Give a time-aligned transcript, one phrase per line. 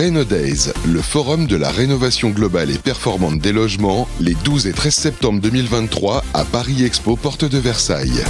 [0.00, 4.94] Days, le forum de la rénovation globale et performante des logements, les 12 et 13
[4.94, 8.24] septembre 2023 à Paris Expo, porte de Versailles.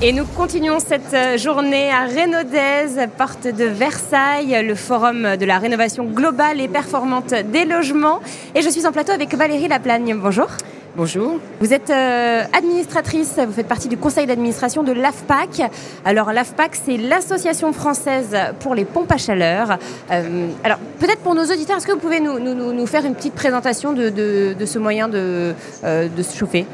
[0.00, 5.58] Et nous continuons cette euh, journée à Rénaudaise, porte de Versailles, le forum de la
[5.58, 8.20] rénovation globale et performante des logements.
[8.54, 10.16] Et je suis en plateau avec Valérie Laplagne.
[10.18, 10.48] Bonjour.
[10.96, 11.38] Bonjour.
[11.60, 15.70] Vous êtes euh, administratrice, vous faites partie du conseil d'administration de l'AFPAC.
[16.04, 19.78] Alors l'AFPAC, c'est l'association française pour les pompes à chaleur.
[20.10, 23.92] Euh, alors peut-être pour nos auditeurs, est-ce que vous pouvez nous, faire une petite présentation
[23.92, 26.66] de, ce moyen de, de se chauffer?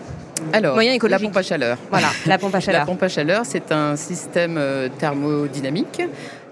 [0.53, 1.79] Alors, la pompe à chaleur.
[1.91, 2.81] Voilà, la pompe à chaleur.
[2.81, 6.03] la pompe à chaleur, c'est un système euh, thermodynamique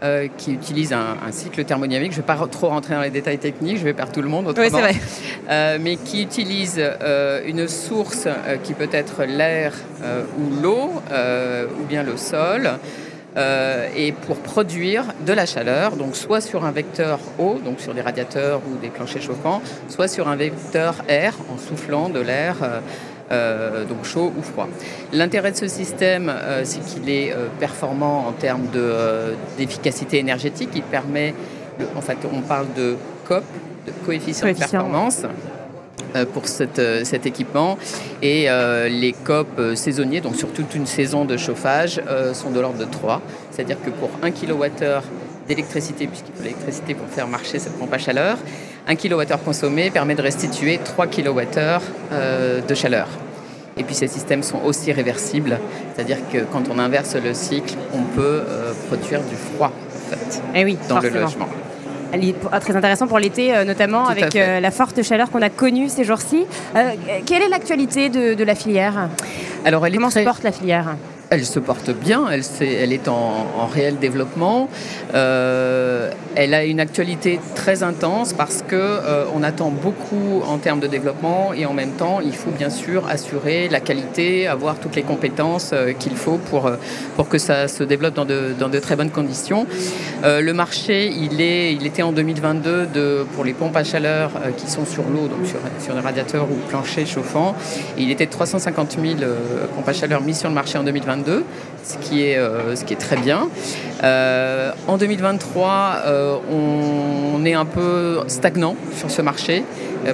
[0.03, 2.13] euh, qui utilise un, cycle thermodynamique.
[2.13, 4.29] Je ne vais pas trop rentrer dans les détails techniques, je vais perdre tout le
[4.29, 4.67] monde autrement.
[4.67, 4.95] Oui, c'est vrai.
[5.51, 6.81] Euh, mais qui utilise
[7.47, 8.29] une source
[8.63, 9.75] qui peut être l'air
[10.39, 10.93] ou l'eau,
[11.81, 12.71] ou bien le sol.
[13.97, 18.03] et pour produire de la chaleur, donc soit sur un vecteur eau, donc sur des
[18.03, 22.81] radiateurs ou des planchers chauffants, soit sur un vecteur air en soufflant de l'air euh,
[23.89, 24.69] donc chaud ou froid.
[25.13, 28.67] L'intérêt de ce système, euh, c'est qu'il est euh, performant en termes
[29.59, 30.71] d'efficacité énergétique.
[30.75, 31.35] Il permet,
[31.97, 33.45] en fait, on parle de COP,
[33.87, 35.23] de coefficient, de performance
[36.35, 36.79] pour cet
[37.25, 37.79] équipement.
[38.21, 38.49] Et
[38.91, 42.03] les COP saisonniers, donc sur toute une saison de chauffage,
[42.35, 43.23] sont de l'ordre de 3.
[43.51, 45.01] C'est-à-dire que pour 1 kWh
[45.49, 48.39] d'électricité, puisqu'il faut l'électricité pour faire marcher cette pompe à chaleur,
[48.89, 51.81] 1 kWh consommé permet de restituer 3 kWh
[52.69, 53.09] de chaleur.
[53.77, 55.59] Et puis ces systèmes sont aussi réversibles,
[55.95, 60.43] c'est-à-dire que quand on inverse le cycle, on peut euh, produire du froid en fait,
[60.55, 61.49] eh oui, dans le logement.
[62.13, 65.49] Elle est très intéressant pour l'été, euh, notamment avec euh, la forte chaleur qu'on a
[65.49, 66.45] connue ces jours-ci.
[67.25, 69.09] quelle est l'actualité de, la filière?
[69.65, 70.97] Alors, elle Comment se porte la filière?
[71.33, 74.69] Elle se porte bien, elle, est en, réel développement.
[75.15, 80.81] Euh, elle a une actualité très intense parce que euh, on attend beaucoup en termes
[80.81, 84.95] de développement et en même temps, il faut bien sûr assurer la qualité, avoir toutes
[84.95, 86.71] les compétences euh, qu'il faut pour,
[87.17, 89.67] pour que ça se développe dans de, très bonnes conditions.
[90.23, 91.41] le marché, il,
[91.87, 95.59] était en 2022 de, pour les pompes à chaleur qui sont sur l'eau, donc sur,
[95.83, 97.55] sur des radiateurs ou planchers chauffants.
[97.97, 99.31] il était de 350 000
[99.75, 101.22] pompes à chaleur mises sur le marché en 2022
[101.85, 103.49] ce qui est, euh, ce qui est très bien.
[104.03, 109.65] Euh, en 2023, euh, on, est un peu stagnant sur ce marché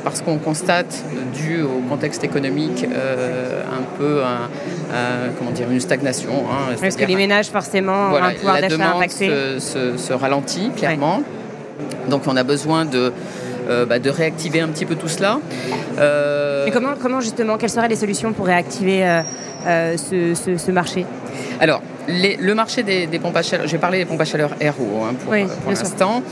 [0.02, 1.04] parce qu'on constate,
[1.34, 4.20] dû au contexte économique, un peu
[5.38, 6.30] comment dire, une stagnation.
[6.50, 9.28] Hein, parce que les ménages, forcément, voilà, un pouvoir d'achat impacté.
[9.58, 11.22] Se, se, ralentit clairement.
[12.08, 13.12] Donc on a besoin de,
[13.86, 15.38] bah, de réactiver un petit peu tout cela.
[15.96, 19.22] Mais comment, comment justement, quelles seraient les solutions pour réactiver
[19.66, 21.04] euh, ce, marché
[21.60, 25.14] Alors, le marché des, pompes à chaleur, j'ai parlé des pompes à chaleur RO hein,
[25.24, 25.34] pour,
[25.70, 26.22] l'instant.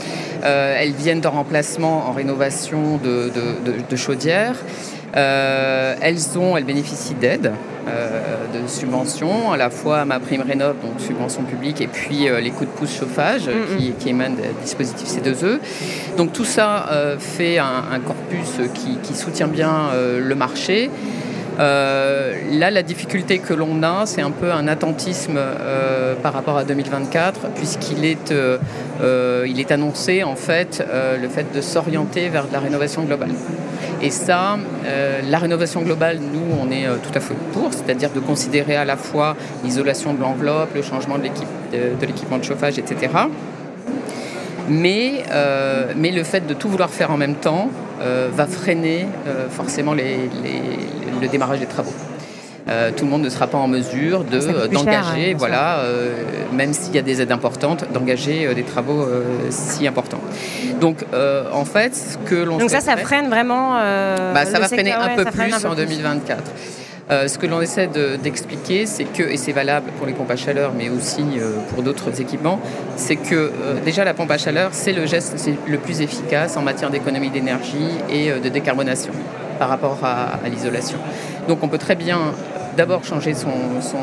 [0.43, 4.55] Euh, elles viennent en remplacement, en rénovation de, chaudières.
[5.15, 7.51] Euh, elles, ont, elles bénéficient d'aides,
[7.87, 12.69] de subventions, à la fois ma prime rénov, donc subvention publique, et puis les coups
[12.69, 13.49] de pouce chauffage
[13.99, 15.59] qui, émanent des dispositifs C2E.
[16.17, 18.69] Donc tout ça fait un, corpus
[19.03, 19.89] qui, soutient bien
[20.19, 20.89] le marché.
[21.59, 26.57] Euh, là, la difficulté que l'on a, c'est un peu un attentisme euh, par rapport
[26.57, 30.83] à 2024, puisqu'il est, euh, est annoncé en fait
[31.21, 33.31] le fait de s'orienter vers de la rénovation globale.
[34.01, 34.57] Et ça,
[35.29, 38.95] la rénovation globale, nous, on est tout à fait pour, c'est-à-dire de considérer à la
[38.95, 41.23] fois l'isolation de l'enveloppe, le changement de
[42.05, 43.09] l'équipement de chauffage, etc.
[44.67, 45.23] Mais,
[45.95, 47.69] mais le fait de tout vouloir faire en même temps
[47.99, 49.07] va freiner
[49.49, 50.29] forcément les,
[51.21, 51.93] le démarrage des travaux.
[52.69, 56.15] Euh, tout le monde ne sera pas en mesure d'engager, hein, voilà, euh,
[56.51, 59.05] même s'il y a des aides importantes, d'engager euh, des travaux
[59.49, 60.19] si importants.
[60.81, 61.05] Donc,
[61.53, 63.75] en fait, ce que l'on donc ça, ça freine vraiment.
[64.33, 66.43] Bah, ça va freiner un peu plus en 2024.
[67.09, 67.87] Ce que l'on essaie
[68.21, 71.23] d'expliquer, c'est que, et c'est valable pour les pompes à chaleur, mais aussi
[71.69, 72.59] pour d'autres équipements,
[72.95, 73.51] c'est que
[73.85, 77.87] déjà la pompe à chaleur, c'est le geste le plus efficace en matière d'économie d'énergie
[78.09, 79.13] et de décarbonation
[79.57, 80.97] par rapport à, l'isolation.
[81.47, 82.19] Donc on peut très bien
[82.77, 83.49] d'abord changer son,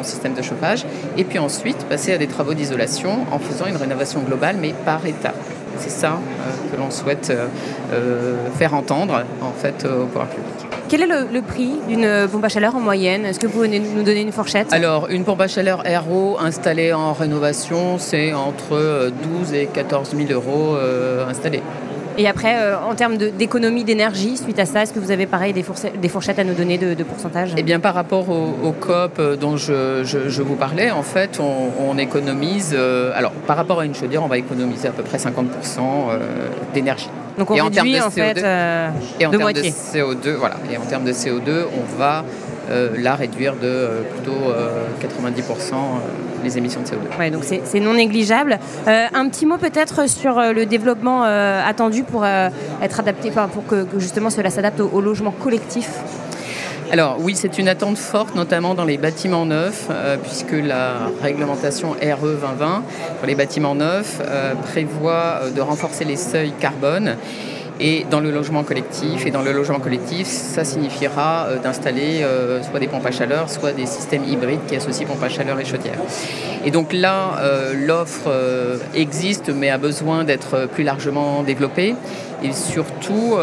[0.02, 0.84] système de chauffage
[1.16, 5.06] et puis ensuite passer à des travaux d'isolation en faisant une rénovation globale mais par
[5.06, 5.34] étapes.
[5.78, 7.46] C'est ça euh, que l'on souhaite euh,
[7.92, 10.44] euh, faire entendre en fait au pouvoir public.
[10.88, 13.24] Quel est le, prix d'une pompe à chaleur en moyenne?
[13.24, 14.72] Est-ce que vous pouvez nous donner une fourchette?
[14.72, 19.10] Alors, une pompe à chaleur RO installée en rénovation, c'est entre
[19.40, 20.76] 12 et 14 000 euros
[21.28, 21.62] installée.
[22.16, 25.52] Et après, euh, en termes d'économie d'énergie, suite à ça, est-ce que vous avez pareil
[25.52, 27.50] des, fourchettes, des fourchettes à nous donner de, pourcentage?
[27.56, 32.76] Eh bien, par rapport au, COP euh, dont je, vous parlais, en fait, on, économise.
[33.14, 35.40] alors, par rapport à une chaudière, on va économiser à peu près 50%
[36.74, 37.08] d'énergie.
[37.38, 38.38] Donc on et réduit en, fait
[39.18, 40.56] et en termes de CO2, voilà.
[40.72, 42.22] Et en termes de CO2, on va euh,
[42.96, 44.52] là réduire de euh, plutôt
[45.02, 45.76] 90% euh,
[46.42, 47.18] les émissions de CO2.
[47.18, 48.58] Ouais, donc c'est non négligeable.
[48.86, 54.50] un petit mot peut-être sur le développement attendu pour être adapté, pour que, justement cela
[54.50, 55.90] s'adapte au, logement collectif
[56.92, 59.88] alors oui, c'est une attente forte, notamment dans les bâtiments neufs,
[60.22, 62.82] puisque la réglementation RE 2020
[63.18, 64.20] pour les bâtiments neufs
[64.64, 67.16] prévoit de renforcer les seuils carbone
[67.80, 69.26] et dans le logement collectif.
[69.26, 73.50] Et dans le logement collectif, ça signifiera euh, d'installer euh, soit des pompes à chaleur,
[73.50, 75.98] soit des systèmes hybrides qui associent pompes à chaleur et chaudière.
[76.64, 78.30] Et donc là, euh, l'offre
[78.94, 81.94] existe, mais a besoin d'être plus largement développée.
[82.42, 83.36] Et surtout,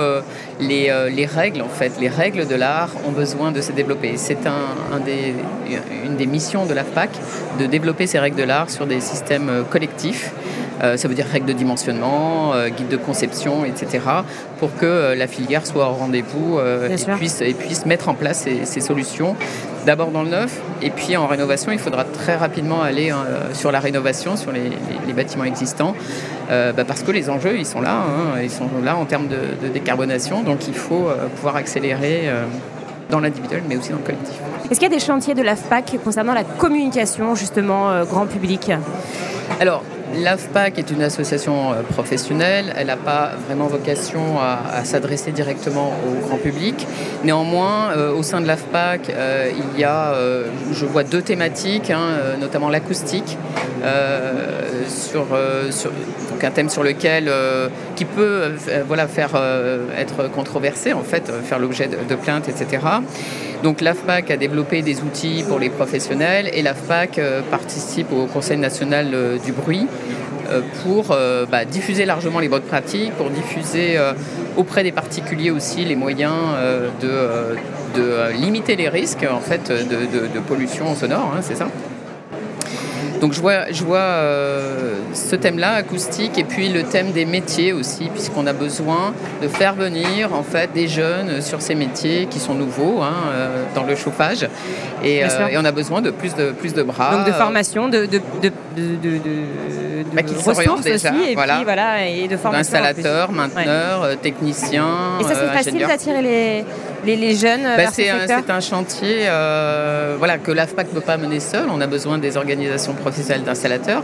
[0.59, 4.13] les, les, règles, en fait, les règles de l'art ont besoin de se développer.
[4.17, 4.37] C'est
[6.05, 7.09] une des missions de l'AFPAC
[7.59, 10.31] de développer ces règles de l'art sur des systèmes collectifs.
[10.81, 13.99] Euh, ça veut dire règles de dimensionnement, euh, guide de conception, etc.
[14.59, 18.47] pour que euh, la filière soit au rendez-vous et puisse, et, puisse, mettre en place
[18.63, 19.35] ces, solutions.
[19.85, 23.11] D'abord dans le neuf, et puis en rénovation, il faudra très rapidement aller
[23.53, 25.95] sur la rénovation, sur les, bâtiments existants,
[26.49, 29.67] bah, parce que les enjeux, ils sont là, hein, ils sont là en termes de,
[29.73, 32.29] décarbonation, donc il faut pouvoir accélérer
[33.09, 34.35] dans l'individuel, mais aussi dans le collectif.
[34.69, 38.71] Est-ce qu'il y a des chantiers de l'AFPAC concernant la communication, justement, grand public?
[39.59, 39.83] Alors,
[40.15, 46.27] L'AFPAC est une association euh, professionnelle, elle n'a pas vraiment vocation à, s'adresser directement au
[46.27, 46.85] grand public.
[47.23, 50.13] Néanmoins, euh, au sein de l'AFPAC, euh, il y a,
[50.71, 53.37] je vois deux thématiques, hein, notamment l'acoustique,
[54.87, 55.27] sur,
[56.41, 57.31] donc un thème sur lequel,
[57.95, 58.53] qui peut
[58.87, 59.31] voilà, faire
[59.97, 62.79] être controversé, en fait, faire l'objet de, de plaintes, etc.
[63.63, 68.57] Donc l'AFPAC a développé des outils pour les professionnels et l'AFPAC euh, participe au Conseil
[68.57, 69.87] national euh, du bruit
[70.49, 71.15] euh, pour
[71.49, 73.97] bah, diffuser largement les bonnes pratiques, pour diffuser
[74.57, 76.33] auprès des particuliers aussi les moyens
[77.01, 81.67] de, limiter les risques en fait, de, pollution sonore, hein, c'est ça?
[83.21, 87.71] Donc je vois, je vois euh, ce thème-là, acoustique, et puis le thème des métiers
[87.71, 89.13] aussi, puisqu'on a besoin
[89.43, 93.63] de faire venir en fait des jeunes sur ces métiers qui sont nouveaux hein, euh,
[93.75, 94.47] dans le chauffage,
[95.03, 97.15] et, euh, et, on a besoin de plus de, plus de bras.
[97.15, 99.21] Donc de formation, de, de, de, de
[100.13, 101.57] bah, ressources déjà, aussi, et voilà.
[101.57, 102.75] puis voilà, et de formation.
[102.75, 105.19] Installateur, mainteneur, technicien.
[105.19, 106.65] Et ça c'est facile d'attirer les
[107.05, 111.65] les, jeunes bah, C'est un, chantier euh, voilà, que l'AFPAC ne peut pas mener seul.
[111.71, 114.03] On a besoin des organisations professionnelles d'installateurs.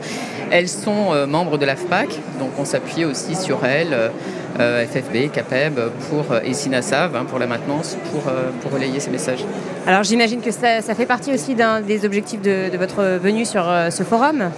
[0.51, 2.09] Elles sont euh, membres de l'AFPAC,
[2.39, 4.11] donc on s'appuie aussi sur elles,
[4.59, 5.79] euh, FFB, CAPEB
[6.09, 9.43] pour, et SINASAV hein, pour la maintenance, pour, pour relayer ces messages.
[9.85, 13.63] Alors j'imagine que ça, fait partie aussi d'un des objectifs de, de votre venue sur
[13.89, 14.49] ce forum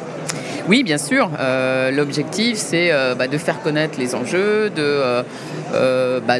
[0.69, 1.31] oui, bien sûr.
[1.39, 5.24] Euh, l'objectif, c'est euh, bah, de faire connaître les enjeux, de,
[5.74, 6.36] euh, bah,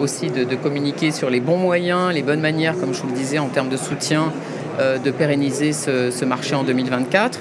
[0.00, 3.38] aussi de, communiquer sur les bons moyens, les bonnes manières, comme je vous le disais,
[3.38, 4.32] en termes de soutien,
[4.78, 7.38] de pérenniser ce, marché en 2024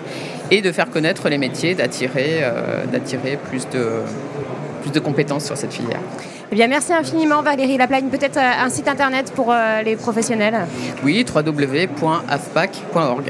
[0.52, 2.44] et de faire connaître les métiers, d'attirer
[3.50, 4.02] plus de,
[4.82, 6.02] plus de compétences sur cette filière.
[6.52, 8.10] Eh bien, merci infiniment Valérie Laplagne.
[8.10, 9.52] Peut-être un site internet pour
[9.84, 10.68] les professionnels
[11.04, 13.24] Oui, www.afpac.org.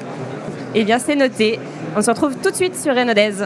[0.75, 1.59] Eh bien, c'est noté.
[1.95, 3.45] On se retrouve tout de suite sur Renodays.